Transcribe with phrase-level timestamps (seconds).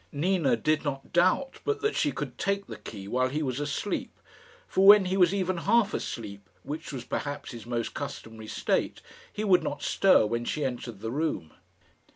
[0.11, 4.17] Nina did not doubt but that she could take the key while he was asleep;
[4.67, 9.43] for when he was even half asleep which was perhaps his most customary state he
[9.43, 11.53] would not stir when she entered the room.